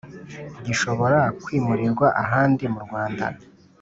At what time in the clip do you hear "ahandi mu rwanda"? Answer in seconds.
2.23-3.25